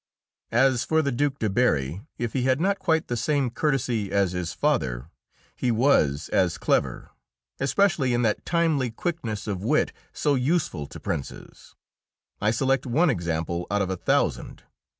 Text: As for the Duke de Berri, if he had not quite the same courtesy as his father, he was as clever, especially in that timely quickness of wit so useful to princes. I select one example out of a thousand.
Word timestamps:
As 0.55 0.83
for 0.83 1.03
the 1.03 1.11
Duke 1.11 1.37
de 1.37 1.47
Berri, 1.47 2.01
if 2.17 2.33
he 2.33 2.41
had 2.41 2.59
not 2.59 2.79
quite 2.79 3.07
the 3.07 3.15
same 3.15 3.51
courtesy 3.51 4.11
as 4.11 4.31
his 4.31 4.51
father, 4.51 5.11
he 5.55 5.69
was 5.69 6.27
as 6.29 6.57
clever, 6.57 7.11
especially 7.59 8.11
in 8.11 8.23
that 8.23 8.43
timely 8.43 8.89
quickness 8.89 9.45
of 9.45 9.61
wit 9.61 9.93
so 10.11 10.33
useful 10.33 10.87
to 10.87 10.99
princes. 10.99 11.75
I 12.41 12.49
select 12.49 12.87
one 12.87 13.11
example 13.11 13.67
out 13.69 13.83
of 13.83 13.91
a 13.91 13.95
thousand. 13.95 14.63